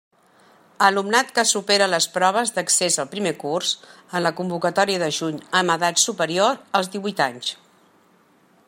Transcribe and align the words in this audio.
Alumnat 0.85 1.27
que 1.35 1.43
supere 1.49 1.89
les 1.93 2.07
proves 2.15 2.53
d'accés 2.55 2.97
al 3.03 3.11
primer 3.11 3.35
curs, 3.45 3.75
en 4.21 4.27
la 4.29 4.33
convocatòria 4.41 5.03
de 5.05 5.11
juny, 5.19 5.39
amb 5.61 5.77
edats 5.77 6.11
superiors 6.11 6.65
als 6.81 6.93
díhuit 6.97 7.23
anys. 7.29 7.55